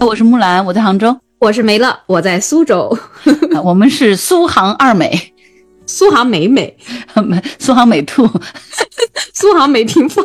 [0.00, 1.16] 我是木兰，我在杭州。
[1.38, 2.96] 我是梅乐，我在苏州。
[3.64, 5.34] 我们是苏杭二美，
[5.86, 6.76] 苏杭美美，
[7.58, 8.28] 苏杭美兔，
[9.32, 10.24] 苏杭美平方。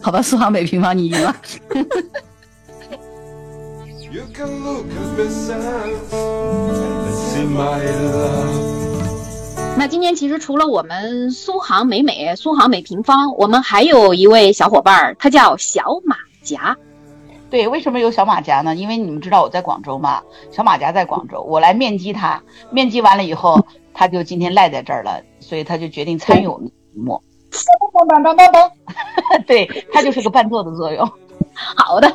[0.00, 1.34] 好吧，苏杭美平方，你赢了。
[9.82, 16.76] 那今天其实除了我们苏杭美美、苏杭美平方，我们还有一位小伙伴儿，他叫小马甲。
[17.50, 18.76] 对，为什么有小马甲呢？
[18.76, 20.22] 因为你们知道我在广州嘛，
[20.52, 27.20] 小马甲在广州，我来面基他，面基完了以后，他就今天赖在这儿了，所以他就决定参与我们节目。
[27.50, 31.04] 噔噔噔噔噔，对他就是个伴奏的作用。
[31.52, 32.08] 好的，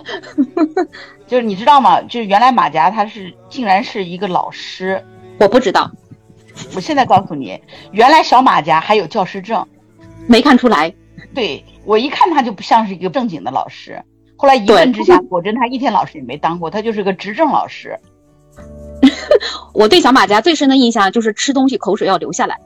[1.27, 2.01] 就是你知道吗？
[2.03, 5.05] 就是原来马甲他是竟然是一个老师，
[5.41, 5.91] 我不知道。
[6.75, 7.59] 我现在告诉你，
[7.91, 9.65] 原来小马甲还有教师证，
[10.27, 10.93] 没看出来。
[11.33, 14.01] 对我一看他就不像是一个正经的老师。
[14.35, 17.99] 后来一问之下，果真他一天老师也没当过，他就是个执政老师。
[19.73, 22.57] 我对小马甲最深的印象就是吃东西口水要流下来。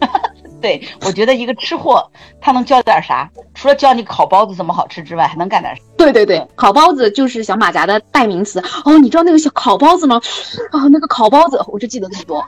[0.60, 2.08] 对，我觉得一个吃货
[2.40, 3.28] 他能教点啥？
[3.52, 5.82] 除了教你烤包子怎么好吃之外，还能干点啥？
[5.96, 8.62] 对对对，烤包子就是小马甲的代名词。
[8.84, 10.20] 哦，你知道那个小烤包子吗？
[10.70, 12.44] 啊，那个烤包子，我就记得那么多。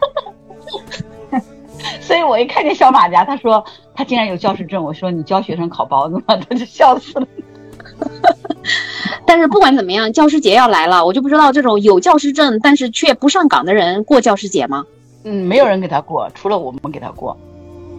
[2.00, 6.36] 所以我一看见小马甲，他说他竟然有教师证，我说你教学生烤包子吗？
[6.48, 7.27] 他就笑死了。
[9.27, 14.84] 但是不管怎么样，教师节要来了，我就不知道这种有教师证但是却不上岗的人过教师节吗？
[15.25, 17.36] 嗯，没有人给他过，除了我们给他过。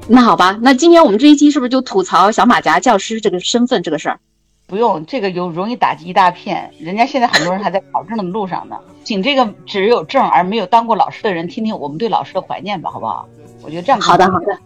[0.08, 4.20] 那好吧，那今天我们这一期是不是就吐槽小马甲教师这个身份这个事儿？
[4.68, 6.72] 不用，这个有容易打击一大片。
[6.80, 13.28] 人家现在很多人还在考证的路上呢，请这个只有证而没有当过老师的人听听我们对老师的怀念吧，好不好？
[13.64, 14.58] 我觉得这样好的，好的。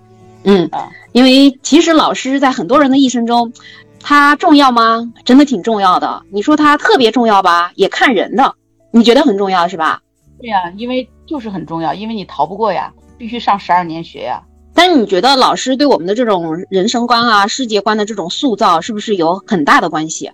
[0.43, 0.69] 嗯，
[1.11, 3.51] 因为其实老师在很多人的一生中。
[4.01, 5.11] 他重要吗？
[5.25, 6.23] 真的挺重要的。
[6.31, 8.55] 你说他特别重要吧，也看人的。
[8.91, 10.01] 你觉得很重要是吧？
[10.39, 14.41] 对呀，因为就是很重要，因为你逃不过呀，必须上十二年学呀。
[14.79, 20.31] 但是你觉得老师对我们的这种人生观啊、世界观的这种塑造，是不是有很大的关系？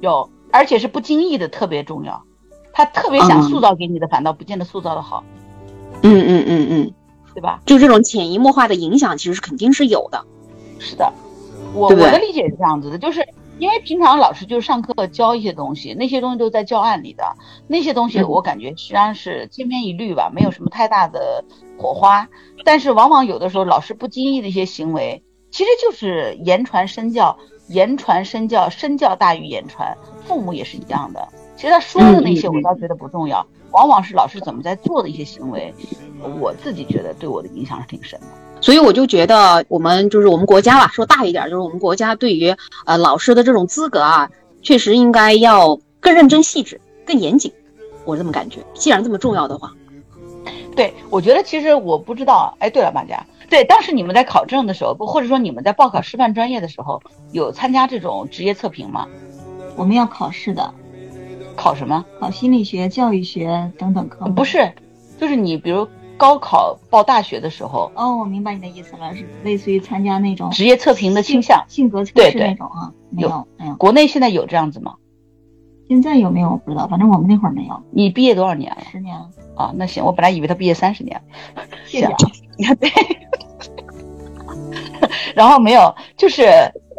[0.00, 2.20] 有，而且是不经意的特别重要。
[2.72, 5.22] 他特别想塑造给你的，反倒不见得塑造的好。
[6.02, 6.92] 嗯嗯嗯嗯，
[7.36, 7.60] 对吧？
[7.66, 10.24] 就这种潜移默化的影响，其实是肯定是有的。
[10.80, 11.12] 是的。
[11.72, 13.24] 我我的理解是这样子的，就是
[13.58, 17.36] 因为平常老师就是上课教一些东西，那些东西都在教案里的，
[17.68, 21.44] 那些东西我感觉实际上是千篇一律吧，没有什么太大的
[21.78, 22.28] 火花。
[22.64, 27.38] 但是往往有的时候老师不经意的一些行为，其实就是言传身教，
[27.68, 29.96] 言传身教，身教大于言传。
[30.24, 35.72] 父母也是一样的，其实他说的那些我倒觉得不重要，往往是老师怎么在做的一些行为，
[36.40, 38.26] 我自己觉得对我的影响是挺深的。
[38.64, 44.30] 所以我就觉得，我们就是我们国家吧，说大一点，就是我们国家对于呃老师的这种资格啊，
[44.62, 47.52] 确实应该要更认真细致、更严谨。
[48.06, 49.70] 我这么感觉，既然这么重要的话，
[50.74, 52.56] 对，我觉得其实我不知道。
[52.58, 57.02] 哎，对了，马佳，对，当时你们在考证的时候，不或者说你们在报考师范专业的时候，
[57.32, 59.06] 有参加这种职业测评吗？
[59.76, 60.72] 我们要考试的，
[61.54, 62.02] 考什么？
[62.18, 64.32] 考心理学、教育学等等科目。
[64.32, 64.72] 不是，
[65.20, 65.86] 就是你比如。
[66.16, 72.92] 高考报大学的时候，哦，我明白你的意思了，是类似于参加那种职业测评的倾向、性格测试那种啊？
[73.10, 73.74] 没有，没有。
[73.74, 74.94] 国内现在有这样子吗？
[75.88, 77.82] 现在有没有我不知道，反正我们那会儿没有。
[77.90, 78.78] 你毕业多少年了？
[78.90, 79.16] 十年。
[79.56, 81.20] 啊，那行，我本来以为他毕业三十年。
[81.86, 82.08] 谢谢。
[82.56, 82.90] 你看，对。
[85.34, 86.44] 然后没有，就是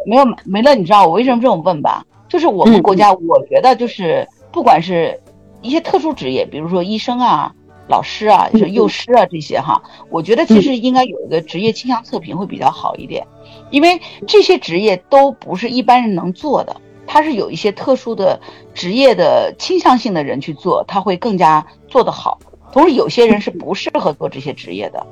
[0.06, 0.74] 没有没了。
[0.74, 2.04] 你知道我为什么这么问吧？
[2.28, 5.20] 就是我们国家，我觉得就是不管是
[5.62, 7.54] 一些特殊职业，比如说医生啊。
[7.88, 13.26] 老师啊，就是幼师啊，这些哈，我觉得其实应该有一个职业倾向测评会比较好一点，
[13.70, 16.76] 因为这些职业都不是一般人能做的，
[17.06, 18.40] 他是有一些特殊的
[18.74, 22.38] 职业的倾向性的人去做，他会更加做得好。
[22.72, 25.06] 同时，有些人是不适合做这些职业的。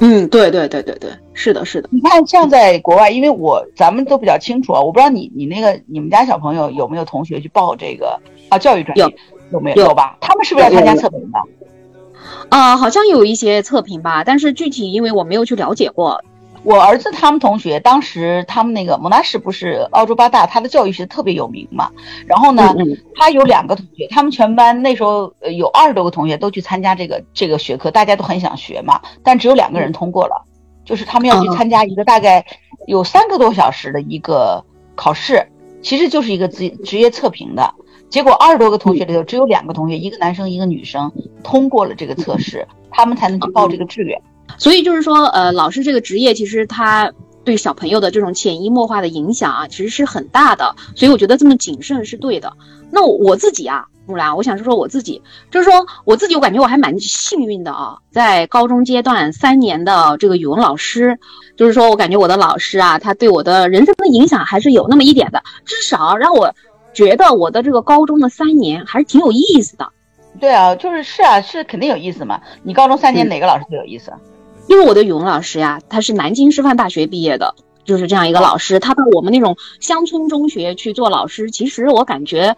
[0.00, 1.88] 嗯，对对对对对，是的，是的。
[1.90, 8.16] 你看，像在国外，因为我咱们都比较清楚啊，我不知道你你那个你们家小朋友有没有同学去报这个
[8.48, 9.12] 啊教育专业有
[9.54, 10.16] 有没有有吧？
[10.20, 11.38] 他们是不是要参加测评的？
[12.48, 16.22] 啊，好像有一些测评吧，但是具体因为我没有去了解过。
[16.64, 21.88] 我儿子他们同学当时他们那个蒙纳什不是澳洲八大，他的教育学特别有名嘛。
[22.26, 22.74] 然后呢，
[23.14, 30.44] 他有两个同学，他们全班那时候有二十多个同学都去参加这个这个学科，大家都很想学嘛，但只有两个人通过了，
[30.84, 32.44] 就是他们要去参加一个大概
[32.88, 34.62] 有三个多小时的一个
[34.96, 35.46] 考试，
[35.80, 37.72] 其实就是一个职职业测评的。
[38.08, 41.12] 结果二十多个同学里头，只有两个同学，一个男生一个女生，
[41.42, 44.20] 通过了这个测试，他们才能去报这个志愿。
[44.56, 47.12] 所以就是说，呃，老师这个职业其实他
[47.44, 50.74] 对小朋友的这种潜移默化的影响啊，其实是很大的。
[50.94, 52.52] 所以我觉得这么谨慎是对的。
[52.90, 55.20] 那我自己啊，木兰，我想说说我自己，
[55.50, 61.18] 就是说我自己，我感觉我还蛮幸运的啊，在高中阶段三年的这个语文老师，
[61.56, 66.54] 就是说我感觉我的老师啊，他对我的人生的影响还是有那么一点的，至少让我
[66.98, 69.88] 觉得我的这个高中的三年还是挺有意思的。
[70.40, 72.40] 对啊，就是是啊，是肯定有意思嘛。
[72.64, 74.12] 你高中三年哪个老师最有意思？
[74.66, 77.54] 因为我的语文老师呀，他是南京师范大学毕业的，
[77.84, 78.80] 就是这样一个老师。
[78.80, 82.56] 他到我们那种乡村中学去做老师，其实我感觉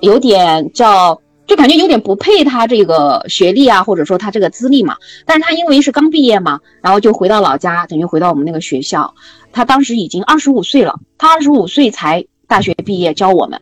[0.00, 4.96] 有点叫，就感觉有点不配他这个学历啊，或者说他这个资历嘛。
[5.24, 9.14] 但是他因为是刚毕业嘛，然后就回到老家，等于回到我们那个学校。
[9.52, 13.60] 他当时已经二十五岁了，他二十五岁才大学毕业教我们。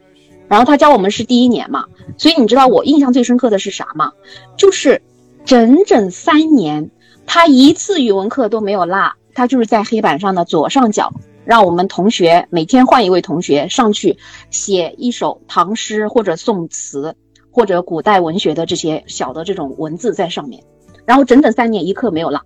[0.48, 1.84] 然后他教我们是第一年嘛，
[2.16, 4.12] 所以你知道我印象最深刻的是啥吗？
[4.56, 5.02] 就是
[5.44, 6.90] 整整三年，
[7.26, 11.12] 他一次语文课都没有落，他就是在黑板上的左上角，
[11.44, 14.18] 让我们同学每天换一位同学上去
[14.50, 17.14] 写一首唐诗或者宋词
[17.50, 20.62] 或者古代文学的这些小的这种文字在上面，
[21.04, 22.40] 然后整整三年一课没有落。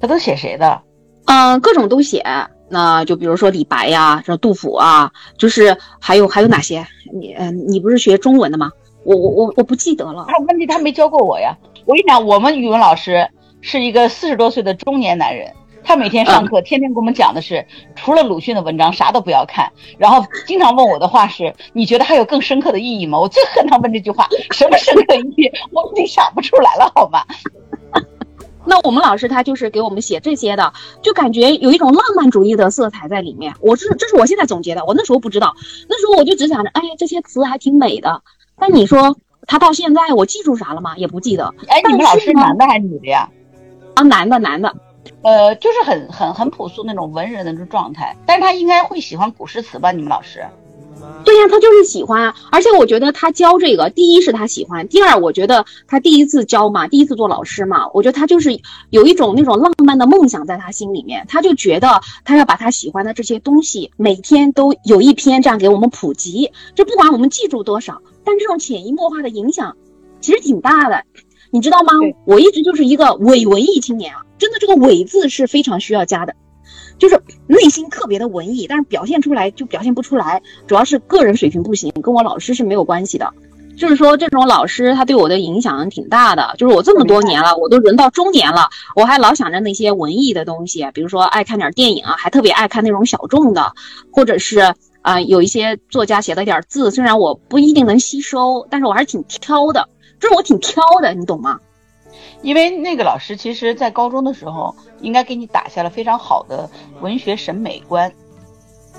[0.00, 0.80] 他都写谁的？
[1.26, 2.24] 嗯，各种都写。
[2.70, 6.84] 那就比如说李白呀，这杜甫啊，就是还有还有哪些？
[7.12, 8.70] 你嗯，你不是学中文的吗？
[9.04, 10.24] 我我我我不记得了。
[10.28, 11.56] 他问题他没教过我呀。
[11.84, 13.28] 我跟你讲，我们语文老师
[13.60, 15.52] 是一个四十多岁的中年男人，
[15.84, 23.20] 他每天上课天天给我们讲的是，除了鲁迅的文章啥都不要看，然后经常问我的话是，你觉得还有更深刻的意义吗？
[23.20, 25.52] 我最恨他问这句话，什么深刻意义？
[25.70, 27.22] 我已经想不出来了，好吗？
[28.66, 30.72] 那我们老师他就是给我们写这些的，
[31.02, 33.54] 就感觉有一种浪漫主义的色彩在里面。
[33.60, 35.54] 我是这是我现在总结的，我那时候不知道，
[35.88, 38.22] 那时候我就只想着，哎，这些词还挺美的。
[38.56, 39.16] 但你说
[39.46, 40.96] 他到现在我记住啥了吗？
[40.96, 41.54] 也不记得。
[41.68, 43.28] 哎，你们老师男的还是女的呀？
[43.94, 44.74] 啊，男的，男的。
[45.22, 49.92] 呃，就是很很很朴素那种文人的那种状态，但是他应该会喜欢古诗词吧？
[49.92, 50.44] 你们老师？
[51.24, 58.60] 对呀，他就是喜欢啊，而且我觉得他教这个，第一是他喜欢，第二我觉得他第一次教嘛，第一次做老师嘛，我觉得他就是
[58.90, 69.76] 有一种那种浪漫的梦想在他心里面，他就觉得他要把他喜欢的这些东西每天都有一篇这样给我们普及，就不管我们记住多少，但这种潜移默化的影响
[70.20, 71.04] 其实挺大的，
[71.50, 71.92] 你知道吗？
[72.26, 76.34] 我一直就是一个伪文艺青年啊，真的这个伪字是非常需要加的。
[76.98, 83.32] 就是内心特别的文艺，但是表现出来就表现不出来，主要是个人水平不行，跟我老师是没有关系的。
[83.76, 86.54] 就是说，这种老师他对我的影响挺大的。
[86.56, 93.72] 就是我这么多年了，我都人到中年了，我还老想着那些文艺的东西，比如说爱看点电影啊，还特别爱看那种小众的，
[94.12, 99.88] 或者是啊有一些作家写的点字，虽然我不一定能吸收，但是我还是挺挑的，
[100.20, 101.58] 就是我挺挑的，你懂吗？
[102.42, 106.68] 因为那个老师其实，在高中的时候，应该给你打下了非常好的
[107.00, 108.12] 文学审美观，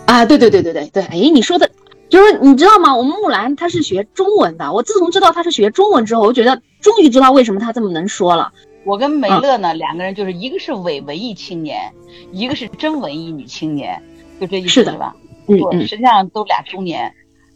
[0.05, 1.69] 啊，对对对对对对，哎，你说的，
[2.09, 2.95] 就是你知道吗？
[2.95, 8.51] 我们木兰她是学中文的，我自从知道她是学中文之后，我觉得终于知道为什么她这么能说了。
[8.85, 11.91] 我跟梅乐呢，两个人就是一个是伪文艺青年，
[12.31, 14.01] 一个是真文艺女青年，
[14.39, 15.15] 就这意思是吧？
[15.47, 17.13] 嗯嗯，实际上都俩中年，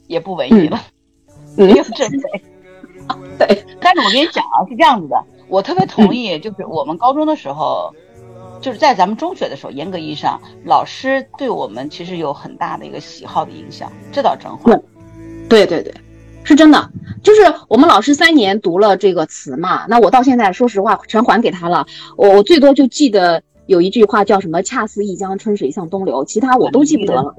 [0.07, 0.81] 也不文艺了，
[1.56, 2.44] 没有真美。
[3.38, 5.23] 对，但是我跟你讲啊，是这样子的。
[5.50, 7.94] 我特别同意，就是我们高中的时候，
[8.62, 14.71] 就是在咱们中学的时候，严格意义上，老师对我们其实有很大的一个喜好的影响，这倒真话。
[15.50, 15.94] 对，对对对，
[16.44, 16.90] 是真的。
[17.21, 21.85] 就是我们老师三年读了这个词嘛，那我到现在说实话全还给他了。
[22.16, 27.35] 我我最多就记得有一句话叫什么“恰似一江春水向东流”，其他我都记不得了。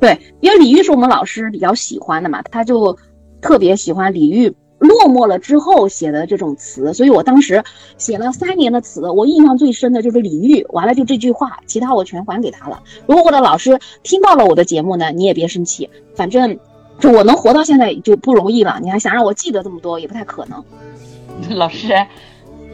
[0.00, 2.98] 对，因为李煜是我们老师比较喜欢的嘛，他就
[3.40, 4.52] 特别喜欢李煜。
[4.82, 7.62] 落寞了之后写的这种词，所以我当时
[7.98, 12.82] 写了三年的词，我印象最深的就是李煜，完了就这句话，其他我全还给他了。
[13.06, 16.58] 如果我的老师听到了我的节目呢，你也别生气，反正
[16.98, 20.64] 就我能活到现在就不容易了，你还想让我记得这么多也不太可能。
[21.56, 21.94] 老师，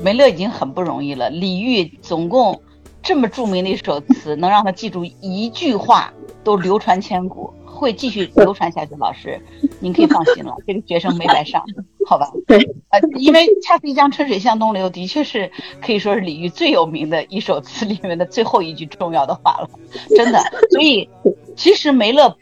[0.03, 2.63] 梅乐已经很不容易了，李煜总共
[3.03, 6.11] 这么著名的一首词，能让他记住一句话
[6.43, 7.53] 都流传千古。
[7.79, 9.41] 会继续流传下去，老师，
[9.81, 11.63] 您可以放心了，这个学生没白上，
[12.07, 12.31] 好吧？
[12.47, 12.59] 对，
[12.91, 19.71] 呃，因为“恰似一江春水向东流”的确是可以说是李煜最有名的一首词里面的最后一句重要的话了，
[20.17, 20.41] 真的。
[20.71, 21.09] 所以，
[21.57, 22.37] 其实梅乐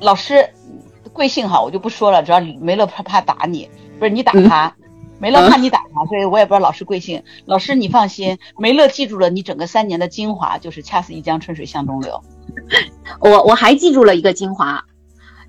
[0.00, 0.48] 老师
[1.12, 3.68] 贵姓哈，我就不说了，主要梅乐怕怕打你，
[3.98, 4.76] 不是你打他，
[5.22, 7.22] 梅乐怕你打他，所以我也不知道老师贵姓。
[7.44, 12.20] 老师你放心，梅乐记住了你整个三年的精华，就是“恰似一江春水向东流”。
[13.22, 14.84] 我我还记住了一个精华，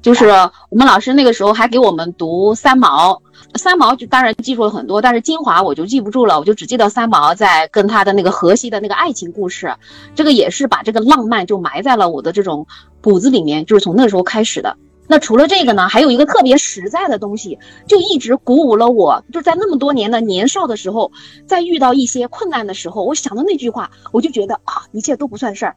[0.03, 0.27] 就是
[0.69, 3.19] 我们老师那个时候还给我们读三毛，
[3.55, 9.75] 三毛就当然记住了很多，但是精华我就记不住了，我就只记得三毛在跟他的那个荷西的那个爱情故事，
[10.13, 12.67] 这个也是把这个浪漫就埋在了我的这种
[13.01, 14.77] 骨子里面，就是从那时候开始的。
[15.07, 21.11] 那除了这个呢，还有一个特别实在的东西，就一直鼓舞了我，就在那么多年的年少的时候，
[21.45, 25.75] 在遇到一些困难的时候，我想的那句话，我就觉得啊，一切都不算事儿。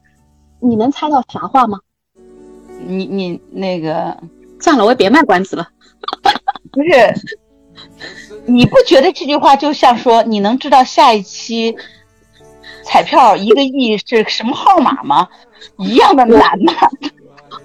[0.59, 1.79] 你能猜到啥话吗？
[2.85, 4.17] 你你那个
[4.59, 5.67] 算了，我也别卖关子了。
[6.71, 7.13] 不是，
[8.45, 11.75] 你不觉得这句话就像说你能知道下一期
[12.83, 15.27] 彩票一个亿是什么号码吗？
[15.77, 16.71] 一样的难呐。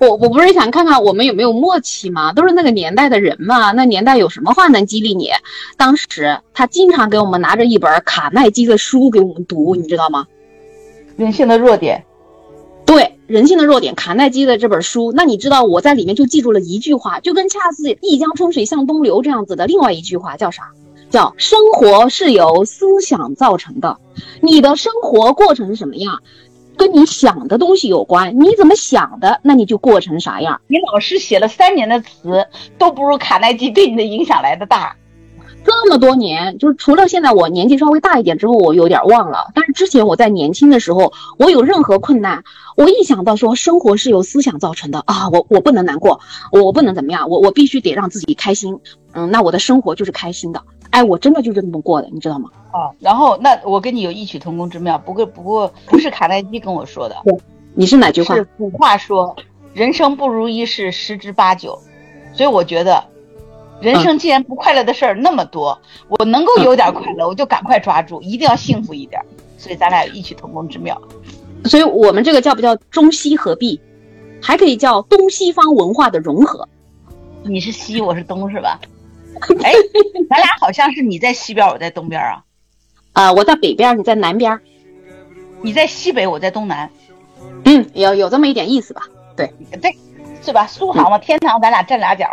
[0.02, 2.32] 我我不是想看看我们有没有默契吗？
[2.32, 5.30] 都是那个年代的人嘛，那年代有什么话能激励你？
[5.76, 10.26] 当时他经常给我们拿着一本卡耐基的书给我们读，你知道吗？
[11.16, 12.04] 人性的弱点。
[12.84, 20.72] 对人性的弱点，卡耐基的这本书，那你知道我在里面就记住了一句话，就跟恰似一江春水向东流这样子的另外一句话叫啥？
[21.10, 23.98] 叫生活是由思想造成的，
[24.40, 26.22] 你的生活过程是什么样，
[26.82, 30.60] 跟你想的东西有关，你怎么想的，那你就过成啥样。
[30.66, 32.44] 你老师写了三年的词，
[32.76, 34.96] 都不如卡耐基对你的影响来的大。
[35.64, 39.50] 这么多年，就是除了现在我年纪稍微大一点之后，我有点忘了。
[39.54, 42.42] 但是之前我在年轻的时候，我有任何困难，
[42.76, 48.78] 我一想到说生活是由思想造成的啊，我我不能难过，我不能怎么样，我我必须得让自己开心。
[49.12, 50.62] 嗯，那我的生活就是开心的。
[50.90, 52.50] 哎，我真的就是这么过的，你知道吗？
[52.70, 57.16] 啊，然后那我跟你有异曲同工之妙，不过不过不是卡耐基跟我说的，
[57.74, 58.34] 你是哪句话？
[58.34, 59.36] 是古话说，
[59.74, 61.78] 人生不如意事十之八九，
[62.32, 63.11] 所以我觉得。
[63.82, 65.76] 人生既然不快乐的事儿那么多，
[66.08, 69.20] 我能够有点快乐，我就赶快抓住，一定要幸福一点。
[69.58, 71.00] 所以咱俩有异曲同工之妙。
[71.64, 73.80] 所以我们这个叫不叫中西合璧？
[74.40, 76.68] 还可以叫东西方文化的融合。
[77.44, 78.80] 你是西，我是东，是吧？
[79.62, 79.72] 哎，
[80.30, 82.44] 咱俩好像是你在西边，我在东边啊。
[83.12, 84.58] 啊，我在北边，你在南边。
[85.60, 86.88] 你在西北，我在东南。
[87.64, 89.02] 嗯，有有这么一点意思吧？
[89.36, 89.96] 对对，
[90.42, 90.66] 是吧？
[90.66, 92.26] 苏杭嘛，天堂，咱俩站俩角。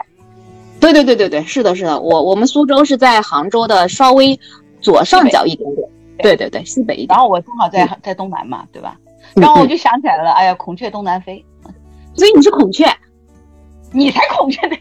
[0.79, 4.39] 对对对对对，是的，是的，我我们苏州是在杭州的稍微
[4.81, 7.09] 左上角一点点，对对对，西北一点。
[7.09, 8.98] 然后我正好在在东南嘛，对吧？
[9.36, 11.45] 然后我就想起来了，哎呀，孔雀东南飞，
[12.15, 12.86] 所以你是孔雀，
[13.91, 14.75] 你才孔雀呢，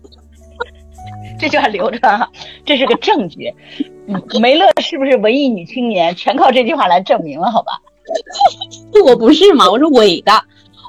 [1.40, 2.30] 这句话留着哈，
[2.64, 3.52] 这是个证据。
[4.40, 7.80] 梅乐是不是文艺女青年，全靠这句话来证明了，好吧？
[9.06, 10.32] 我不是嘛，我是伪的，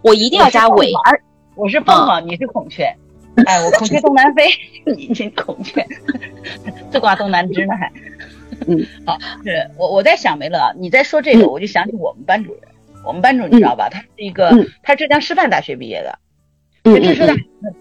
[0.03, 0.91] 我一定要加伪。
[1.55, 2.93] 我是凤凰，你是孔雀。
[3.45, 4.45] 哎，我孔雀东南飞，
[4.85, 5.85] 你你孔雀。
[6.91, 7.91] 自挂东南枝呢还，
[8.67, 12.63] 嗯， 好，是我我在想梅乐，你在说这个，我就想起我们班主任，
[13.05, 13.87] 我们班主任你知道吧？
[13.89, 14.51] 他是一个，
[14.83, 16.19] 他浙江师范大学毕业的，
[16.91, 17.33] 是浙师大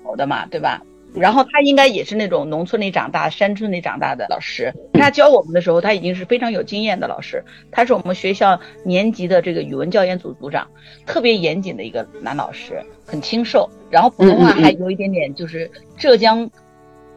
[0.04, 0.80] 头的嘛，对吧？
[1.14, 4.72] 然后他应该也是那种农村里长大、山村里长大的老师。
[4.94, 7.42] 他教我们的时候，他已经是非常有经验的老师。
[7.72, 10.68] 他是我们学校年级的这个语文教研组组长，
[11.06, 13.68] 特别严谨的一个男老师，很清瘦。
[13.90, 16.48] 然后普通话还有一点点就是浙江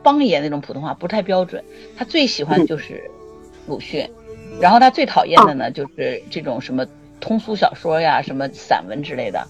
[0.02, 1.64] 方言那种普通话，不太标准。
[1.96, 3.04] 他最喜欢的就是
[3.68, 4.10] 鲁迅，
[4.60, 6.84] 然后他最讨厌的呢就是这种什么
[7.20, 9.46] 通俗小说呀、什么散文之类的。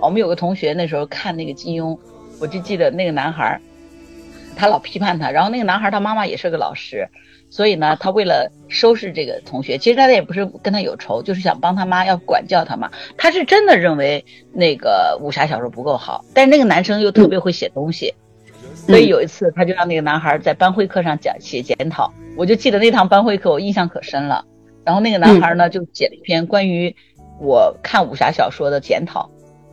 [0.00, 1.98] 我们有个同学那时候看那个金庸，
[2.40, 3.60] 我就记得那个男孩。
[4.58, 7.08] 他老批判他，然后那个男孩他妈妈也是个老师，
[7.48, 12.90] 所以呢，他为了收拾这个同学，其实他也不是跟他有仇，就是想帮他妈要管教他嘛。
[13.16, 18.12] 他是真的认为那个武侠小说不够好，但是那个男生又特别会写东西，
[18.74, 24.44] 所以有一次他就让那个男孩在班会课上讲写检讨，我就记得那堂班会课我印象可深了。
[24.84, 26.96] 然后那个男孩呢就写了一篇关于
[27.40, 29.30] 我看武侠小说的检讨，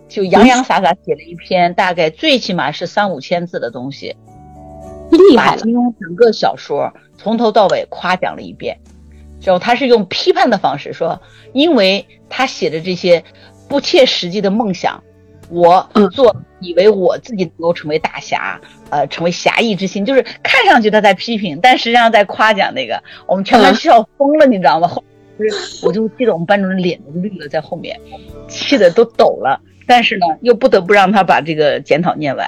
[0.07, 4.15] 就洋洋洒洒写了一篇，大概最起码是三五千字的东西。
[5.17, 5.61] 厉害了！
[5.61, 8.77] 金庸整个小说从头到尾夸奖了一遍，
[9.39, 11.21] 之后他是用批判的方式说，
[11.53, 13.23] 因为他写的这些
[13.67, 15.03] 不切实际的梦想，
[15.49, 24.87] 我做以为我自己能够成为大侠，呃，成为侠义之心，就是看上去他在批评，但实际上在夸奖那个，我们全班笑疯了，你知道吗？
[24.87, 25.03] 后
[25.83, 27.99] 我就记得我们班主任脸都绿了，在后面，
[28.47, 32.47] 气得都抖了，但是呢，又不得不让他把这个检讨念完。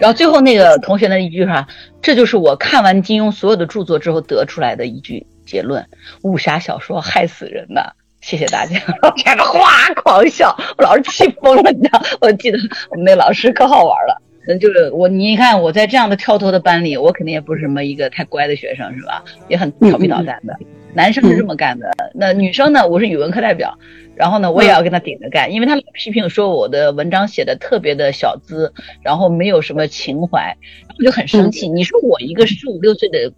[0.00, 1.66] 然后最后那个同学的一句话，
[2.00, 5.86] 这就是我看完金庸所有的著作之后得出来的一句结论：
[6.22, 7.92] 武侠小说害死人呐！
[8.20, 8.80] 谢谢大家，
[9.16, 9.62] 全都哗
[10.02, 12.02] 狂笑，我老师气疯了，你知道？
[12.20, 12.58] 我记得
[12.90, 19.22] 我们那老师可好玩了，嗯，就是我，你看我在这样的跳脱的班里，我肯定也不是什么一个太乖的学生，是吧？
[19.46, 20.56] 也很调皮捣蛋的。
[20.94, 22.88] 男生是这么干的，那女生呢？
[22.88, 23.78] 我是语文课代表，
[24.16, 30.56] 然后呢，我也要跟他顶着干，因为他老批评说我的文章写的特别的小资，然后没有什么情怀，
[30.98, 31.68] 我就很生气。
[31.68, 33.30] 你说我一个十五六岁的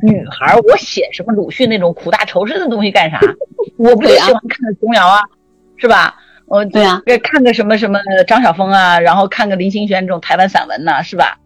[0.00, 3.18] 女孩，我写什么鲁迅那种苦大仇深的东西干啥？
[3.76, 5.20] 我不就喜欢看琼瑶啊，
[5.76, 6.14] 是吧？
[6.52, 11.38] 我对啊，看个什么什么张晓峰啊，然后看个林清玄这种台湾散文呐，是吧？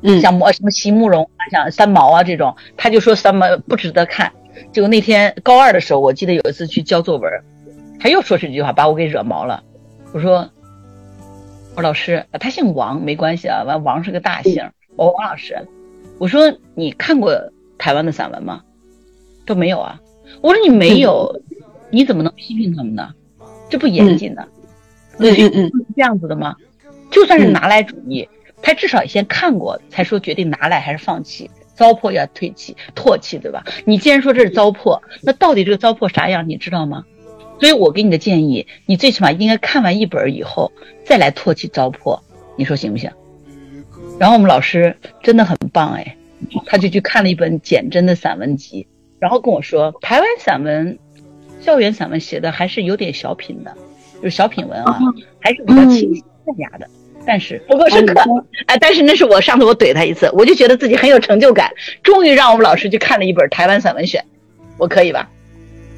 [0.00, 4.32] 嗯，像什么席慕容啊，像三毛啊这种，他就说三毛不值得看。
[4.72, 7.30] 结果那天高二的时候，我记得有一次去交作文，
[8.00, 9.62] 他又说这句话，把我给惹毛了。
[10.14, 10.48] 我说
[11.76, 13.64] ：“我说老师，他姓王，没关系啊。
[13.64, 14.64] 完，王是个大姓。
[14.96, 15.58] 我王老师，
[16.16, 17.38] 我说你看过
[17.76, 18.62] 台湾的散文吗？
[19.44, 20.00] 都没有啊。
[20.40, 21.42] 我说你没有，
[21.90, 23.10] 你怎么能批评他们呢？
[23.68, 24.48] 这不严谨的？
[25.18, 26.56] 嗯嗯嗯，这样子的吗？
[27.10, 28.28] 就算是拿来主义，
[28.62, 33.64] 他至少先看过，才说决定拿来还是放弃。”糟粕要退弃，唾弃，对吧？
[33.84, 37.04] 你既然说这是糟粕，那到底这个糟粕啥样，你知道吗？
[37.60, 40.72] 所以我给你的建议，你最起码应该看完一本以后
[41.04, 42.18] 再来唾弃糟粕，
[42.56, 43.08] 你说行不行？
[44.18, 46.16] 然后我们老师真的很棒哎，
[46.66, 48.88] 他就去看了一本简真的散文集，
[49.20, 50.98] 然后跟我说，台湾散文、
[51.60, 53.74] 校园散文写的还是有点小品的，
[54.22, 54.98] 就是小品文啊，
[55.40, 56.88] 还是比较清新淡雅的。
[57.26, 58.14] 但是不过深刻，
[58.66, 61.70] 哎，但是那是我上次我怼他一次，我就觉得自己很有成就感，
[62.02, 64.24] 终于让我们老师去看了一本台湾散文选，
[64.78, 65.28] 我可以吧？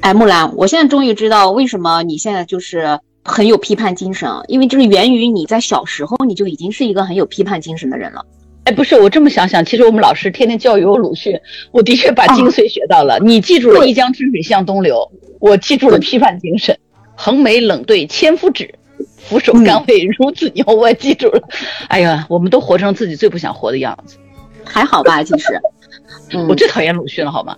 [0.01, 8.25] 哎，木兰，我现在终于知道为什么你现在就是很有批判精神，因为就是源于你在小时候你就已经是一个很有批判精神的人了。
[8.63, 11.39] 哎，不是，我这么想想，其实我们老师天天教育我鲁迅，
[11.71, 13.19] 我的确把精髓学到了。
[13.19, 16.77] 你记住了一江春水向东流，我记住了批判精神，
[17.15, 18.75] 横眉冷对千夫指。
[19.17, 21.41] 俯首甘为孺子牛，我也记住了。
[21.87, 24.17] 哎呀，我们都活成自己最不想活的样子，
[24.65, 25.23] 还好吧？
[25.23, 25.61] 其实，
[26.49, 27.55] 我最讨厌鲁迅了，好吗？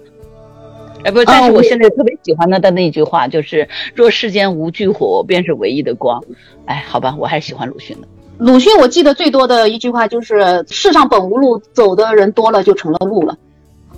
[1.03, 6.21] 哎，不，但是我现在特别喜欢他的那句话，就是“若世间无炬火，便是唯一的光。”
[6.65, 8.07] 哎，好吧，我还是喜欢鲁迅的。
[8.43, 13.37] 鲁迅，我记得最多的一句话就是“世上本无路，走的人多了就成了路了。”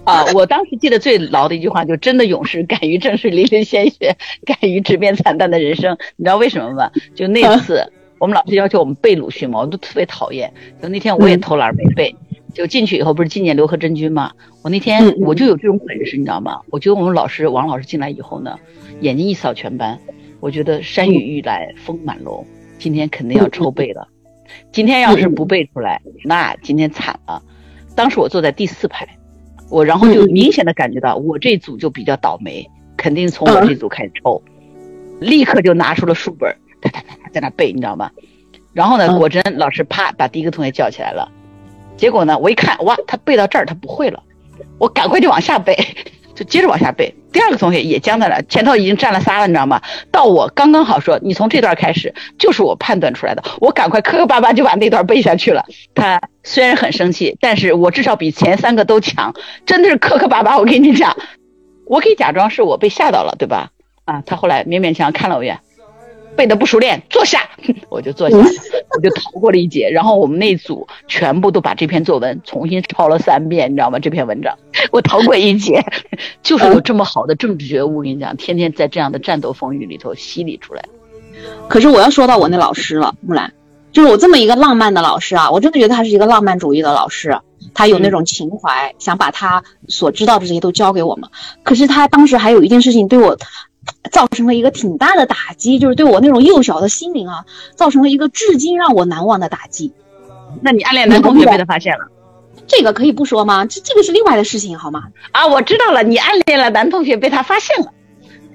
[0.05, 5.97] 啊，我当时记得最牢的一句话，就真的勇士敢于正视淋漓鲜血，敢于直面惨淡的人生。
[6.15, 6.91] 你知道为什么吗？
[7.15, 10.53] 就那次， 我们老师要求我们背鲁迅嘛，我都特别讨厌。
[10.79, 12.15] 就那天我也偷懒没背，
[12.53, 14.31] 就进去以后不是纪念刘和珍君嘛？
[14.61, 16.59] 我那天我就有这种本事，你知道吗？
[16.69, 18.59] 我觉得我们老师王老师进来以后呢，
[19.01, 19.97] 眼睛一扫全班，
[20.39, 22.45] 我觉得山雨欲来风满楼，
[22.77, 24.07] 今天肯定要 抽背了。
[24.71, 27.41] 今天要是不背出来，那今天惨了。
[27.95, 29.07] 当时我坐在第四排。
[29.67, 34.39] 我然后就明显的感觉到，我这组就比较倒霉，肯定从我这组开始抽，
[35.19, 38.11] 立刻就拿出了书本，哒哒哒在那背，你知道吗？
[38.73, 41.31] 然后呢，果真老师啪把第一个同学叫起来了，
[41.97, 44.21] 结果呢，我一看，哇，他背到这儿他不会了，
[44.77, 45.75] 我赶快就往下背。
[46.35, 49.81] 就接着往下背，第二个同学也僵在那，前头已经站了仨了，你知道吗？
[50.11, 55.65] 到我刚刚好说，你从这段开始，就是我判断出来的，我赶快磕磕巴巴就把那段背下去了。
[55.95, 59.33] 他虽然很生气，但是我至少比前三个都强，
[59.65, 60.57] 真的是磕磕巴巴。
[60.57, 61.15] 我跟你讲，
[61.87, 63.69] 我可以假装是我被吓到了，对吧？
[64.03, 65.59] 啊，他后来勉勉强看了我一眼。
[66.35, 67.41] 背的不熟练，坐下，
[67.89, 69.89] 我就坐下，我就逃过了一劫。
[69.89, 73.99] 然后我们那组全部都把这篇作文重新抄了三遍，你知道吗？
[73.99, 74.57] 这篇文章
[74.91, 75.83] 我逃过一劫，
[76.43, 77.97] 就是有这么好的政治觉悟。
[77.97, 80.83] 我跟你讲，天天在这样的战斗风雨里头洗礼出来。
[81.67, 83.53] 可是我要说到我那老师了，木兰，
[83.91, 87.39] 就是我这么一个浪漫的老师啊，我真的觉得他是一个浪漫主义的老师，
[87.73, 91.29] 他有那种情怀，想把他所知道的这些都教给我们。
[91.63, 93.37] 可是他当时还有一件事情对我。
[94.11, 97.45] 造成了一个挺大的打击，就是对我那种幼小的心灵啊，
[97.75, 99.93] 造成了一个至今让我难忘的打击。
[100.61, 102.05] 那你暗恋男同学被他发现了，
[102.67, 103.65] 这个可以不说吗？
[103.65, 105.05] 这这个是另外的事情，好吗？
[105.31, 107.91] 啊，我知道了，你暗恋了男同学被他发现了。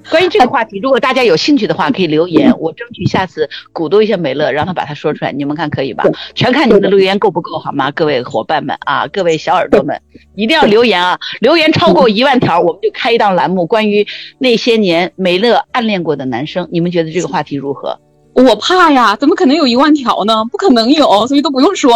[0.09, 5.33] 关于这个话题，如果大家有兴趣的话，可以留言，我争取下次鼓动一下美乐，让他把它说出来。
[5.33, 6.05] 你们看可以吧？
[6.35, 7.91] 全看你们的留言够不够，好吗？
[7.91, 10.01] 各位伙伴们啊，各位小耳朵们，
[10.35, 11.19] 一定要留言啊！
[11.41, 14.07] 留言超过一万条，我们就开一档栏目，关于
[14.39, 16.67] 那些年美乐暗恋过的男生。
[16.73, 18.01] 你们觉得这个话题如何？
[18.33, 20.45] 我怕呀，怎么可能有一万条呢？
[20.47, 21.93] 不可能有，所以都不用说。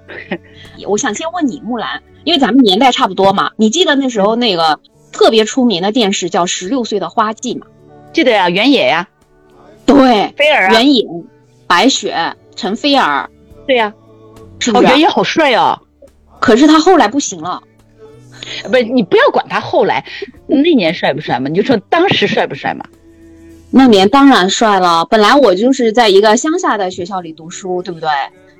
[0.86, 4.78] 我想先问你，木兰，因为咱们年代差不多嘛，你记得那时候那个？
[5.14, 7.66] 特别出名的电视叫《十六岁的花季》嘛，
[8.12, 9.08] 记得呀，原野呀，
[9.86, 11.04] 对，菲儿啊，原野，
[11.66, 13.30] 白雪，陈菲儿，
[13.66, 13.94] 对呀，
[14.74, 15.80] 哦，原野好帅哦，
[16.40, 17.62] 可是他后来不行了，
[18.64, 20.04] 不是你不要管他后来。
[20.46, 22.84] 那年帅不帅嘛，你就说当时帅不帅嘛，
[23.70, 25.04] 那年当然帅了。
[25.06, 28.08] 本来我就是在一个乡下的学校里读书，对不对？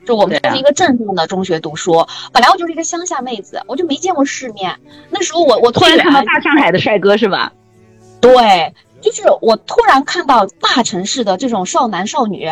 [0.05, 2.07] 就我们就是一个镇上的中学读书。
[2.33, 4.75] 本来我就是一个乡下妹子，我就没见过世面。
[5.11, 7.53] 那时候我我突然看到大上海的帅哥是吧？
[8.21, 8.75] 对。
[9.01, 12.51] 就是我突然看到大城市的这种少男少女，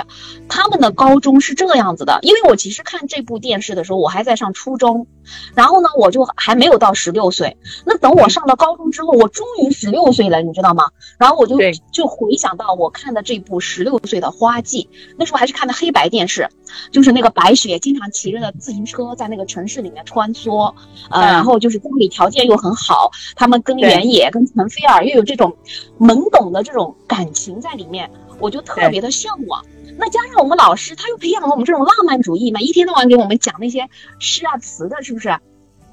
[0.51, 2.19] 他们的高中是这样子的。
[2.21, 5.07] 因为我其实看这部电视的时候，我还在上初中，
[5.55, 7.57] 然后呢，我就还没有到十六岁。
[7.85, 10.85] 那等我上了高中之后，我终于十六岁了，你知道吗？
[11.19, 11.57] 然后我就
[11.91, 16.49] 就回想到我看的这部十六岁的花季，那时候还是看的黑白电视，
[16.91, 20.73] 就是那个白雪经常骑着的自行车在那个城市里面穿梭，
[21.11, 25.57] 呃，然后就是家里条件又很好，他们跟原野跟陈菲儿又有这种
[25.99, 26.53] 懵懂。
[26.53, 29.65] 的这种感情在里面，我就特别的向往。
[29.99, 35.37] 那加上我们老师，他又培养了我们这种浪漫主义嘛，一天到晚给我们讲那些诗啊词的，是不是？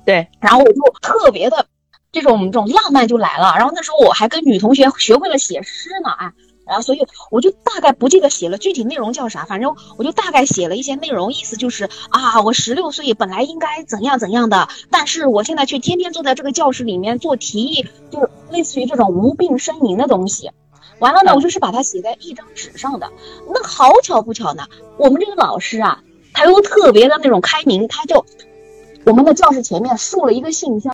[0.05, 0.27] 对。
[0.39, 1.67] 然后我就特别的
[2.11, 3.53] 这种这种浪漫就来了。
[3.57, 6.31] 然后那时候我还跟女同学学会了写诗呢，哎，
[6.65, 20.51] 然后所以我就大概不记得写了具体内容叫啥，反正我就大概写了一些内容，意思就是啊，我十六岁本来应该怎样怎样的，但是我现在却天天坐在这个教室里面做题，就是类似于这种无病呻吟的东西。
[20.99, 23.09] 完了呢，我就是把它写在一张纸上的。
[23.47, 24.63] 那好巧不巧呢，
[24.97, 28.25] 我们这个老师啊，他又特别的那种开明，他就
[29.05, 30.93] 我们的教室前面竖了一个信箱，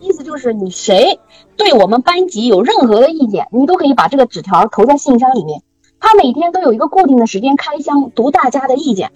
[0.00, 1.18] 意思就是你谁
[1.56, 5.62] 对我们班级有任何的意见，你都可以把这个纸条投在信箱里面。
[6.00, 9.10] 他每天都有一个固定的时间开箱读大家的意见。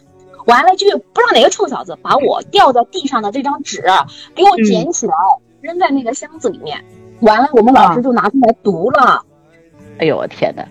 [0.47, 3.85] 完了就不知道哪个臭小子把我掉在地上的这张纸
[4.35, 5.15] 给我捡起来
[5.61, 6.85] 扔在那个箱子里面。
[7.21, 9.23] 完了，我们老师就拿出来读了。
[9.99, 10.67] 哎呦我天哪！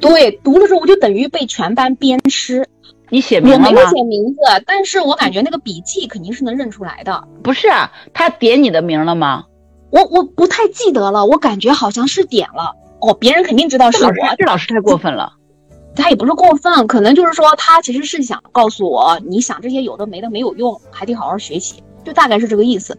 [0.00, 2.68] 对，读的时候我就等于被全班鞭尸。
[3.10, 7.24] 你写名我没有写名字，但是我感觉那个笔记肯定是能认出来的。
[7.42, 9.44] 不是啊，他点你的名了吗？
[9.90, 12.74] 我我不太记得了，我感觉好像是点了。
[13.00, 14.12] 哦，别人肯定知道是我。
[14.38, 15.32] 这老师太过分了。
[15.96, 22.96] 他也不是过分，可能就是说他其实是想告诉我，你想这些有的没的没有用，还得好好学习，就大概是这个意思。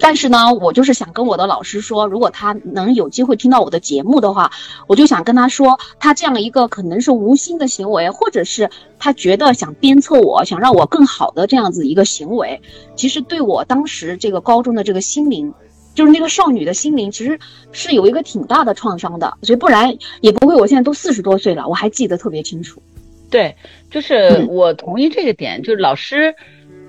[0.00, 4.50] 但是呢，我就是想跟我的老师说，如果他能有机会听到我的节目的话，
[4.86, 12.60] 我就想跟他说，他这样一个可能是无心的行为，或者是他觉得想鞭策我，想让我更好的这样子一个行为，
[12.96, 15.52] 其实对我当时这个高中的这个心灵，
[15.94, 17.38] 就是那个少女的心灵，其实
[17.70, 19.36] 是有一个挺大的创伤的。
[19.42, 22.82] 所以不然也不会，我现在都四十多岁了，我还记得特别清楚。
[23.28, 23.54] 对，
[23.90, 26.34] 就是我同意这个点，就是老师。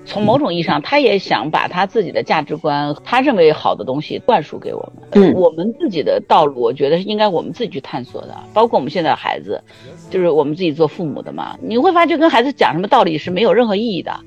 [0.04, 5.08] 从某种意义上，他也想把他自己的价值观，他认为好的东西灌输给我们。
[5.12, 8.36] 嗯，我们自己的道路，我觉得是应该我们自己去探索的。
[8.52, 9.62] 包括我们现在的孩子，
[10.10, 14.18] 就是我们自己做父母的嘛，你会发现跟孩子讲什么道理是没有任何意义的，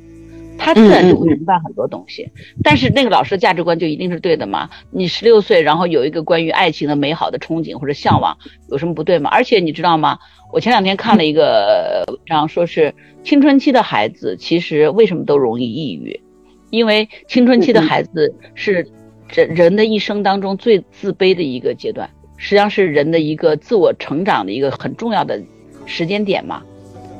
[0.57, 2.29] 他自然就会明白很多东西。
[2.63, 4.69] 但是那个老师的价值观就一定是对的吗？
[4.91, 8.37] 你十六岁，然后有一个关于爱情的美好的憧憬或者向往，
[8.69, 9.29] 有什么不对吗？
[9.31, 10.19] 而且你知道吗？
[10.53, 16.21] 我前两天看了一个文章，说是青春期的孩子其实为什么都容易抑郁，
[16.69, 18.87] 因为青春期的孩子是
[19.33, 25.41] 人人的一生当中最自卑的一个阶段，实际上是人的一个自我成长的一个很重要的
[25.85, 26.61] 时间点嘛。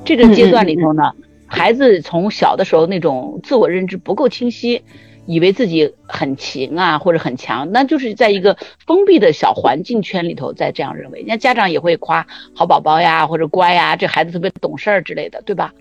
[0.05, 1.11] 这个阶段里头呢，
[1.55, 4.83] 孩子从小的时候那种自我认知不够清晰。
[5.27, 11.17] 以为自己很勤啊，或者很强，那就是在一个封闭的小环境圈里头在这样认为。
[11.21, 15.73] 人家家长也会夸好宝宝呀，或者乖呀，这孩子特别懂事儿之类的，对吧？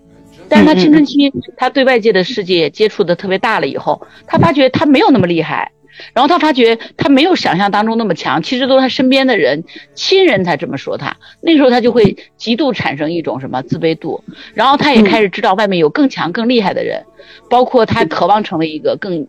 [0.49, 5.71] 但是他青春期，他对外界的世界接触的特别大了以后，他发觉他没有那么厉害，
[6.13, 11.15] 然后他发觉他没有想象当中那么强，其实都是他身边的人、亲人才这么说他。
[11.41, 17.05] 那时候他就会极度产生一种什么自卑度，然后他也开始知道外面有更强、更厉害的人，
[17.49, 19.27] 包括他渴望成为一个更。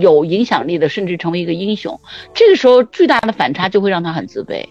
[0.00, 2.00] 有影响力的，甚至成为一个英雄，
[2.34, 4.66] 这个时候巨大的反差就会让他很自卑。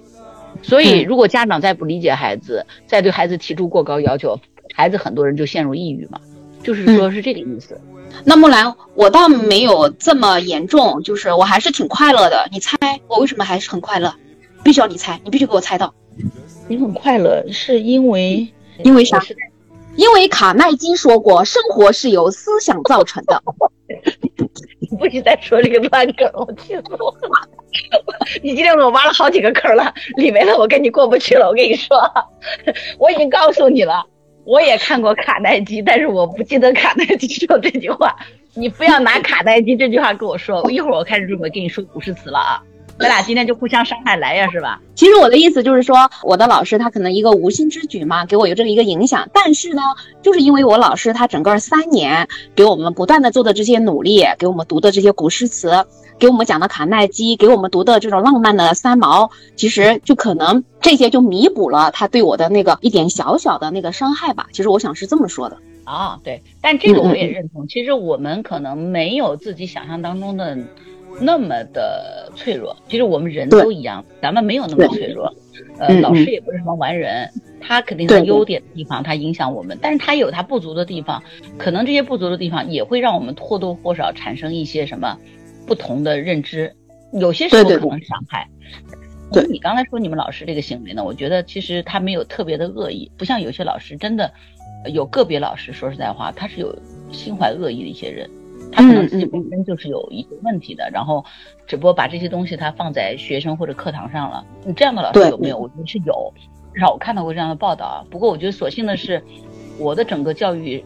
[0.62, 4.38] 所以，如果家长再不理解孩子，再对孩子提出过高要求，
[4.74, 6.20] 孩子很多人就陷入抑郁嘛。
[6.66, 7.80] 就是说，是这个意思。
[8.24, 12.48] 那木兰，我倒没有这么严重，就是我还是挺快乐的。
[12.52, 12.76] 你猜
[13.08, 14.14] 我为什么还是很快乐？
[14.64, 15.94] 必须要你猜，你必须给我猜到。
[16.68, 18.48] 你很快乐是因为
[18.84, 19.22] 因为啥？
[19.96, 23.42] 因为卡耐基说过，生活是由思想造成的。
[24.80, 27.50] 你不许再说这个烂梗，我气死我了！
[28.42, 31.48] 你今天给我挖了好几个坑了，李梅的我跟你过不去了。
[31.48, 31.98] 我跟你说，
[32.98, 34.06] 我已经告诉你了，
[34.46, 38.16] 我也看过卡耐基，但是我不记得卡耐基说这句话。
[38.54, 42.64] 你不要拿卡耐基这句话跟我说，一会儿我开始准备跟你说古诗词了啊！
[42.98, 44.80] 咱俩今天就互相伤害来呀，是吧？
[44.96, 49.28] 其实我的意思就是说，我的老师他可能一个无心之举嘛，给我有这么一个影响。
[49.34, 49.82] 但是呢，
[50.22, 55.86] 就是因为我老师他整个三年给我们不断的做的这些努力，给我们读的这些古诗词，
[56.18, 64.48] 给我们讲的卡耐基，给我们读的这种浪漫的三毛，其实就可能这些就弥补了他对我的那个一点小小的那个伤害吧。
[64.52, 65.58] 其实我想是这么说的。
[65.84, 67.68] 啊，对，但这个我也认同。
[67.68, 70.58] 其实我们可能没有自己想象当中的。
[71.18, 75.34] 那么的脆弱，其实我们人都一样，咱们没有那么脆弱。
[75.80, 81.24] 呃，老师也不是什么完人，他肯定有优点的地方，他影响我们，但是他有他不足的地方，
[81.58, 85.18] 可能这些不足的地方也会让我们或多或少产生一些什么
[85.66, 86.76] 不同的认知，
[87.14, 88.48] 有些时候可能伤害。
[89.32, 94.32] 对，你刚才说你们老师这个行为呢，我觉得其实他没有特别的恶意，不像有些老师真的
[94.94, 96.78] 有个别老师，说实在话，他是有
[97.12, 98.30] 心怀恶意的一些人。
[98.72, 101.24] 他可能自己本身就是有一些问题的，然后
[101.66, 104.46] 只不过把这些东西他放在学生或者课堂上了。
[104.66, 105.58] 你这样的老师有没有？
[105.58, 106.34] 我觉得是有，
[106.74, 108.06] 至少我看到过这样的报道啊。
[108.10, 109.24] 不过我觉得所幸的是，
[109.80, 110.84] 我的整个教育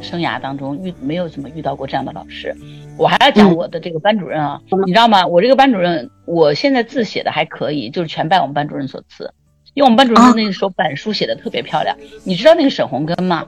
[0.00, 2.54] 生涯当中遇没有怎么遇到过这样的老师。
[2.96, 5.26] 我还要讲我的这个班主任啊，你知道吗？
[5.26, 9.32] 我这个班主任，我现在字写的还可以，就是全拜我们班主任所赐。
[9.74, 11.96] 因为我们班主任那个时候板书写的特别漂亮。
[12.24, 13.46] 你知道那个沈鸿根吗？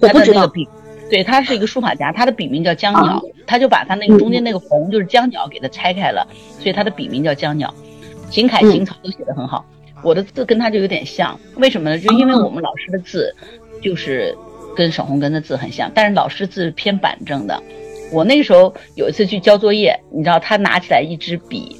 [0.00, 0.50] 我不知道。
[1.08, 6.26] 对他是一个书法家，他的笔名叫江鸟，他就把他那个中间那个红就是江鸟给他拆开了，
[6.58, 7.72] 所以他的笔名叫江鸟。
[8.30, 9.64] 行楷行草都写得很好，
[10.04, 11.98] 我的字跟他就有点像，为什么呢？
[11.98, 13.34] 就因为我们老师的字
[13.82, 14.36] 就是
[14.76, 17.60] 跟沈鸿根的字很像，但是老师字偏板正的。
[18.12, 21.76] 我那个时候有一次去交作业，你知道他拿起来一支笔，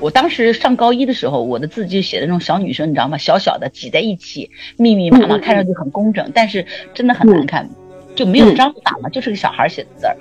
[0.00, 3.18] 我当时上高一的时候，我的字就写的那种小女生，你知道吗？
[3.18, 6.64] 小小的挤在一起，密密麻麻，看上去很工整，但是
[6.94, 7.68] 真的很难看。
[8.14, 10.14] 就没有章法嘛，就是个小孩写的字儿，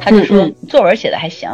[0.00, 1.50] 他就说作文写的还行，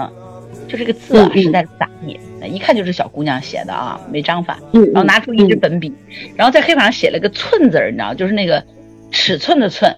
[0.69, 4.59] 就这个字啊实在是杂意，一看就是小姑娘写的啊，没章法。
[4.73, 5.91] 然后拿出一支粉笔，
[6.37, 8.63] 然后在黑板上写了个寸字儿，你知道，就是那个
[9.11, 9.91] 尺寸的寸，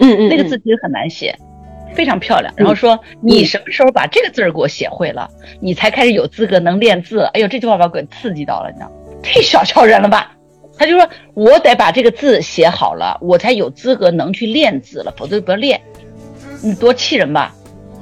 [0.00, 1.38] 嗯嗯，那个字其实很难写，
[1.94, 2.52] 非常漂亮。
[2.56, 5.28] 然后说你什么时候把这个字儿给我写会了，
[5.60, 7.20] 你才开始有资格能练字。
[7.34, 8.90] 哎呦，这句话把我给刺激到了，你知道，
[9.22, 10.32] 太小瞧人了吧。
[10.78, 15.80] 他就说：“我得把这个字写好了，我才有资格能去练字了，否则不要练。
[16.62, 17.54] 你多气人吧！”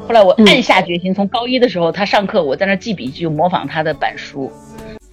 [0.07, 4.51] 后来我暗下决心，从高一的时候他上课，我在那记笔记，就模仿他的板书。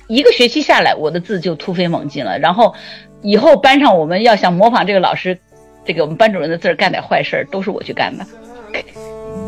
[0.07, 2.37] 一个学期下来，我的字就突飞猛进了。
[2.39, 2.73] 然后
[3.21, 5.37] 以后班上我们要想模仿这个老师，
[5.83, 8.25] 这个我们班主任的字儿干点坏事儿，都是我去干的。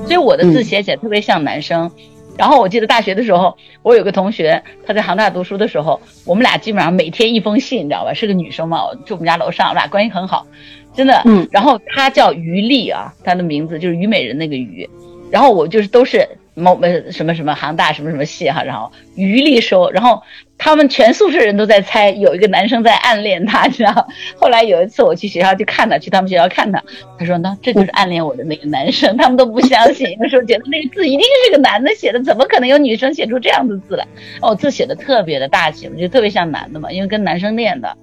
[0.05, 1.91] 所以我的字写起来特别像男生。
[2.38, 8.13] 然后我记得大学的时候，我有个同学，他在杭大读书的时候，我们俩基本上每天一封信，你知道吧？
[8.13, 10.47] 是个女生嘛，住我们家楼上，我俩关系很好，
[10.93, 11.21] 真的。
[11.25, 11.45] 嗯。
[11.51, 14.89] 然后她叫于丽啊，她的名字就是虞美人那个虞，
[15.29, 16.25] 然后我就是都是。
[16.60, 20.22] 某呃什么什么杭大什么什么系哈，然后余力收，然后
[20.58, 24.08] 他们全宿舍人都在猜有一个男生在暗恋她，你知道？
[24.38, 26.84] 后来有一次我去学校去看他，去他们学校看他，
[27.17, 34.06] 他说呢这就是暗恋我的那个男生，他们都不相信，有时候觉得那个字一定是个男的写的，怎么可能有女生写出这样的字来？
[34.41, 37.95] 哦，字写的特别的大气，我觉得特别像男的嘛，因为跟男生练的。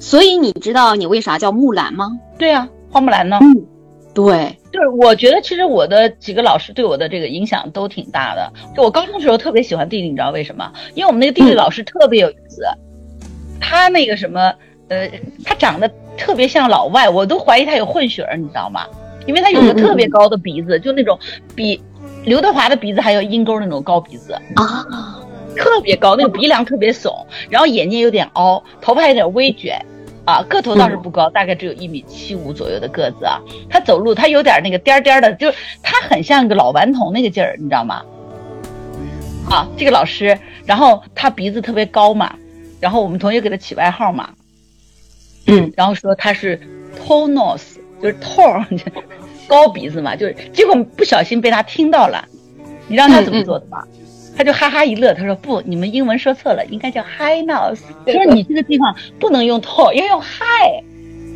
[0.00, 2.18] 所以你知道你为啥叫木兰吗？
[2.38, 3.38] 对啊，花木兰呢？
[3.42, 3.66] 嗯，
[4.14, 4.56] 对。
[4.72, 8.52] 就是我觉得，其实我的几个老师对我的这个影响都挺大的。
[8.76, 10.72] 就我高中的时候特别喜欢地理，你知道为什么？
[10.94, 12.62] 因为我们那个地理老师特别有意思，
[13.60, 14.54] 他那个什么，
[14.88, 15.10] 呃，
[15.44, 18.86] 他长得特别像老外，我都怀疑他有混血儿，你知道吗？
[19.26, 21.18] 因为他有个特别高的鼻子，就那种
[21.54, 21.80] 比
[22.24, 25.20] 刘德华的鼻子还要鹰钩那种高鼻子啊，
[25.56, 29.84] 特别高，那个鼻梁特别耸，然后眼睛有点凹，头发有点微卷。
[30.30, 33.40] 啊，个头倒是不高，大概只有一米七五左右的个子啊。
[33.68, 38.02] 他走路，他有点那个颠颠的，就是他很像个老顽童那个劲儿，你知道吗？
[39.50, 42.36] 啊，这个老师，然后他鼻子特别高嘛，
[42.78, 44.30] 然后我们同学给他起外号嘛，
[45.46, 46.60] 嗯，然后说他是
[46.96, 48.64] tall nose，就是 tall，
[49.48, 52.24] 高鼻子嘛，就是结果不小心被他听到了，
[52.86, 53.82] 你知道他怎么做的吗？
[54.40, 57.82] 他就哈哈一乐，他说不，你们英文说错了，应该叫 high nose。
[58.06, 60.82] 他说你这个地方不能用 tall，要用 high，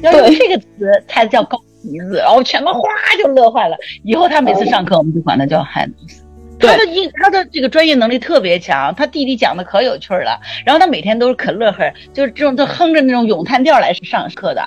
[0.00, 2.16] 要用这个词才叫高鼻子。
[2.16, 2.80] 然后全班哗
[3.22, 3.76] 就乐坏了。
[4.04, 6.22] 以后他每次上课，我们就管他叫 high nose。
[6.58, 8.94] 他的英，他的这个专业能力特别强。
[8.94, 14.66] 他弟弟讲的可有趣了，然后他每天都是可乐呵，就是这种他哼着那种咏叹调来上课的。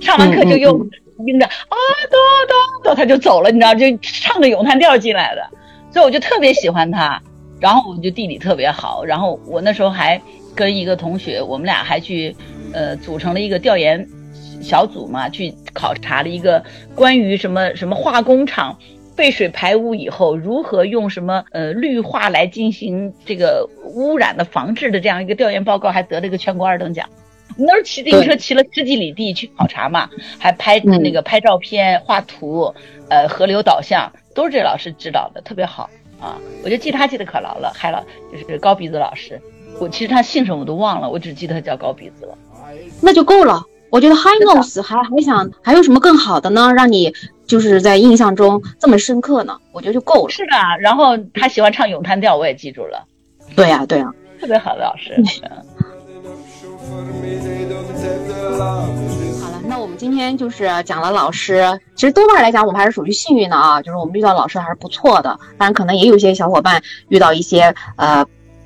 [0.00, 0.78] 上完课就又
[1.26, 1.50] 拎着啊
[2.08, 5.44] 哆哆哆，他就走了，你知道，就唱着咏叹调进来的。
[5.90, 7.20] 所以我就特别喜欢他。
[7.60, 10.20] 然后我们就地理特别好，然后我那时候还
[10.54, 12.34] 跟一个同学，我们俩还去，
[12.72, 14.06] 呃，组成了一个调研
[14.60, 16.62] 小组嘛，去考察了一个
[16.94, 18.78] 关于什么什么化工厂
[19.16, 27.08] 废水排污以后，如何用什么呃绿化来进行这个污染的防治的这样一个调研报告，还得了一个全国二等奖。
[27.56, 32.72] 那时候骑自行车骑了十几里地去考察嘛，还拍那个拍照片、画图，
[33.08, 36.38] 呃，河流导向都是这老师指导的，特别好啊。
[36.64, 38.02] 我就记他记得可牢了，还老
[38.32, 39.40] 就是高鼻子老师。
[39.78, 42.36] 我其实他姓什么我都忘了，我只记得他叫高鼻子了。
[43.00, 43.64] 那就够了。
[43.90, 46.72] 我觉得 High Nose 还还想还有什么更好的呢？
[46.74, 47.14] 让你
[47.46, 49.58] 就是在印象中这么深刻呢？
[49.72, 50.30] 我觉得就够了。
[50.30, 53.06] 是的，然后他喜欢唱咏叹调，我也记住了。
[53.56, 55.16] 对呀，对呀，特别好的老师。
[59.88, 61.64] 我们今天就是讲了老师。
[61.94, 65.30] 其实多半来讲，我们还是属于幸运的啊，就是我们遇到老师还是不错的。
[65.56, 68.22] 当然，可能也有一些小伙伴遇到一些呃。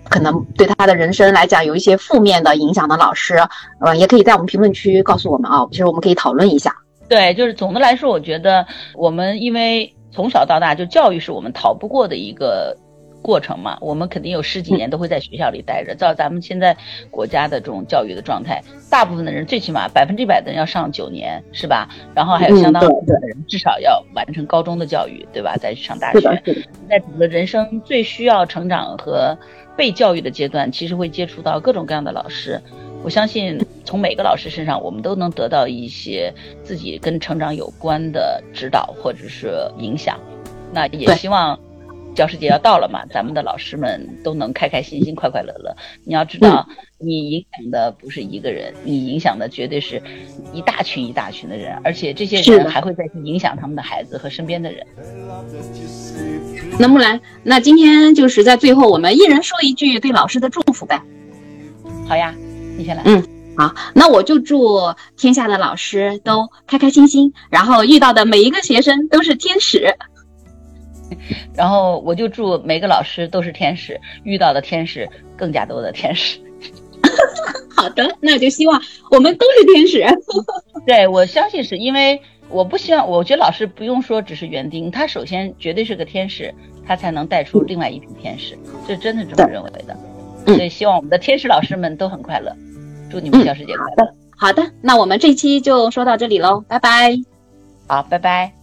[0.08, 3.36] 可能对他的人生来讲有一些负面的影响的老师，
[3.78, 6.74] 呃，也可以在我们评论区告诉我们啊，其实我们可以讨论一下。
[7.08, 12.76] 对，就是总的来说，我觉得我们因为从小到大就教育是我们逃不过的一个
[13.22, 15.94] 过程嘛，我们肯定有十几年都会在学校里待着。
[15.94, 16.76] 照咱们现在
[17.10, 21.88] 国家的这种教育的状态，大部分的人最起码百分之一百的人要上九年，是吧？
[22.14, 25.56] 然后还有相当部分的人至少要完成高中的教育，对吧？
[25.56, 26.20] 再去上大学。
[26.88, 29.38] 在整个人生最需要成长和。
[29.74, 32.60] 被教育的阶段，其实会接触到各种各样的老师。
[33.02, 36.30] 我相信，从每个老师身上，我们都能得到一些
[36.62, 40.20] 自己跟成长有关的指导或者是影响。
[40.74, 41.58] 那也希望。
[42.14, 45.74] 教师节要到了嘛，咱们的老师们都能开开心心、快快乐乐。
[46.04, 50.02] 你要知道，你影响的不是一个人，你影响的绝对是
[50.52, 54.86] 一大群一大群的人，而且这些人还会再去影响他们的孩子和身边的人。
[56.78, 61.00] 那木兰，那今天就是在最后，我们一人说一句对老师的祝福呗。
[62.06, 62.34] 好呀，
[62.76, 63.02] 你先来。
[63.06, 63.24] 嗯，
[63.56, 64.80] 好，那我就祝
[65.16, 69.94] 天下的老师都开开心心，然后遇到的每一个学生都是天使。
[71.54, 76.38] 然后我就祝每个老师都是天使，遇到的天使更加多的天使。
[77.74, 80.04] 好的，那就希望我们都是天使。
[80.86, 86.54] 对，我相信是因为我不希望，我觉得老师不用说只是园丁，他首先绝对是个天使，
[86.86, 89.96] 他才能带出另外一批天使，这真的这么认为的。
[90.46, 92.54] 所以希望我们的天使老师们都很快乐，
[93.10, 94.14] 祝你们教师节快乐。
[94.36, 97.16] 好的，那我们这期就说到这里喽，拜拜。
[97.88, 98.61] 好，拜拜。